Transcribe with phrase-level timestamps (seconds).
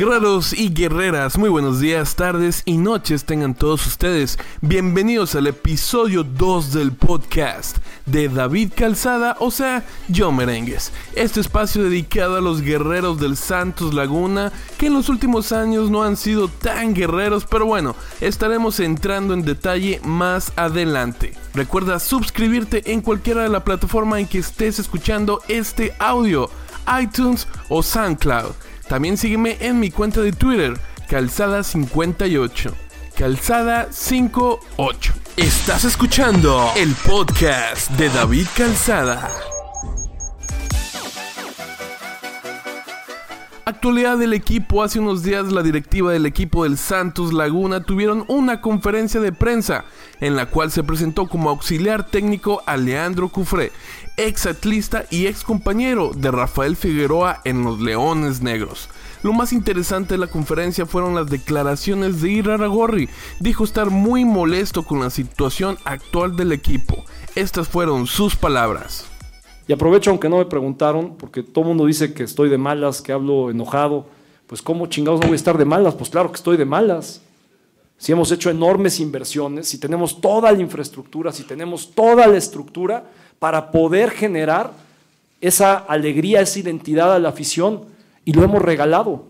[0.00, 4.38] Guerreros y guerreras, muy buenos días, tardes y noches tengan todos ustedes.
[4.62, 10.90] Bienvenidos al episodio 2 del podcast de David Calzada, o sea, Yo Merengues.
[11.14, 16.02] Este espacio dedicado a los guerreros del Santos Laguna, que en los últimos años no
[16.02, 21.34] han sido tan guerreros, pero bueno, estaremos entrando en detalle más adelante.
[21.52, 26.48] Recuerda suscribirte en cualquiera de la plataforma en que estés escuchando este audio,
[26.98, 28.69] iTunes o SoundCloud.
[28.90, 30.76] También sígueme en mi cuenta de Twitter,
[31.08, 32.72] Calzada58.
[33.16, 35.12] Calzada58.
[35.36, 39.30] Estás escuchando el podcast de David Calzada.
[43.80, 48.60] Actualidad del equipo, hace unos días la directiva del equipo del Santos Laguna tuvieron una
[48.60, 49.86] conferencia de prensa
[50.20, 53.72] en la cual se presentó como auxiliar técnico a Leandro Cufré,
[54.18, 58.90] ex atlista y ex compañero de Rafael Figueroa en los Leones Negros.
[59.22, 63.08] Lo más interesante de la conferencia fueron las declaraciones de Ira Ragorri.
[63.38, 67.02] Dijo estar muy molesto con la situación actual del equipo.
[67.34, 69.09] Estas fueron sus palabras.
[69.70, 73.00] Y aprovecho, aunque no me preguntaron, porque todo el mundo dice que estoy de malas,
[73.00, 74.04] que hablo enojado.
[74.48, 75.94] Pues, ¿cómo chingados no voy a estar de malas?
[75.94, 77.20] Pues, claro que estoy de malas.
[77.96, 83.04] Si hemos hecho enormes inversiones, si tenemos toda la infraestructura, si tenemos toda la estructura
[83.38, 84.72] para poder generar
[85.40, 87.84] esa alegría, esa identidad a la afición,
[88.24, 89.26] y lo hemos regalado,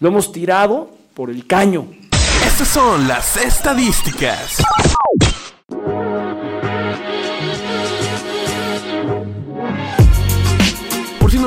[0.00, 1.86] lo hemos tirado por el caño.
[2.44, 4.60] Estas son las estadísticas.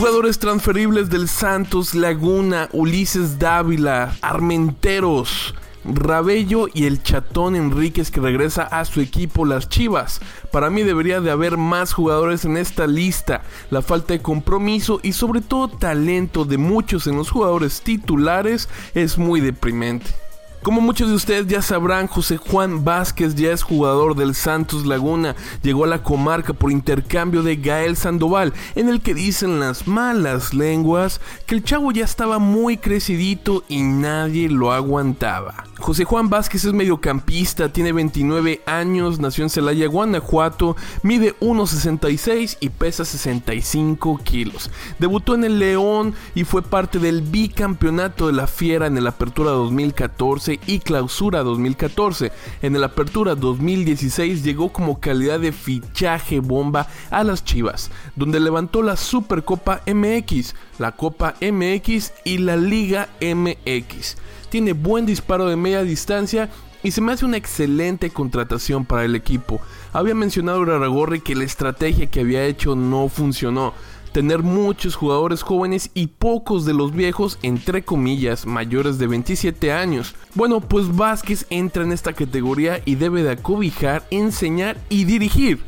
[0.00, 8.62] Jugadores transferibles del Santos, Laguna, Ulises Dávila, Armenteros, Rabello y el chatón Enríquez que regresa
[8.62, 10.22] a su equipo las Chivas.
[10.50, 13.42] Para mí debería de haber más jugadores en esta lista.
[13.68, 19.18] La falta de compromiso y sobre todo talento de muchos en los jugadores titulares es
[19.18, 20.14] muy deprimente.
[20.62, 25.34] Como muchos de ustedes ya sabrán, José Juan Vázquez ya es jugador del Santos Laguna.
[25.62, 30.52] Llegó a la comarca por intercambio de Gael Sandoval, en el que dicen las malas
[30.52, 35.64] lenguas que el chavo ya estaba muy crecidito y nadie lo aguantaba.
[35.78, 42.68] José Juan Vázquez es mediocampista, tiene 29 años, nació en Celaya, Guanajuato, mide 1,66 y
[42.68, 44.70] pesa 65 kilos.
[44.98, 49.52] Debutó en el León y fue parte del bicampeonato de la Fiera en el Apertura
[49.52, 52.32] 2014 y Clausura 2014.
[52.62, 58.82] En el Apertura 2016 llegó como calidad de fichaje bomba a las Chivas, donde levantó
[58.82, 64.16] la Supercopa MX, la Copa MX y la Liga MX.
[64.48, 66.48] Tiene buen disparo de media distancia
[66.82, 69.60] y se me hace una excelente contratación para el equipo.
[69.92, 73.74] Había mencionado Raragorri que la estrategia que había hecho no funcionó
[74.12, 80.14] tener muchos jugadores jóvenes y pocos de los viejos, entre comillas, mayores de 27 años.
[80.34, 85.60] Bueno, pues Vázquez entra en esta categoría y debe de acobijar, enseñar y dirigir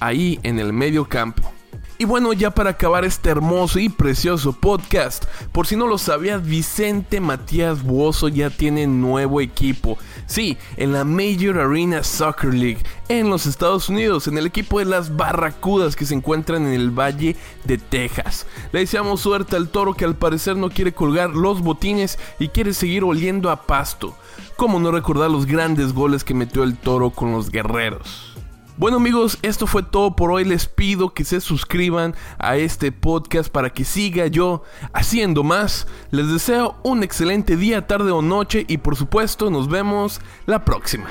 [0.00, 1.55] ahí en el medio campo.
[1.98, 6.44] Y bueno, ya para acabar este hermoso y precioso podcast, por si no lo sabías,
[6.44, 9.96] Vicente Matías Buoso ya tiene nuevo equipo.
[10.26, 14.84] Sí, en la Major Arena Soccer League en los Estados Unidos, en el equipo de
[14.84, 17.34] las Barracudas que se encuentran en el Valle
[17.64, 18.46] de Texas.
[18.72, 22.74] Le deseamos suerte al toro que al parecer no quiere colgar los botines y quiere
[22.74, 24.14] seguir oliendo a pasto.
[24.56, 28.35] ¿Cómo no recordar los grandes goles que metió el toro con los guerreros?
[28.78, 30.44] Bueno amigos, esto fue todo por hoy.
[30.44, 35.86] Les pido que se suscriban a este podcast para que siga yo haciendo más.
[36.10, 41.06] Les deseo un excelente día, tarde o noche y por supuesto nos vemos la próxima.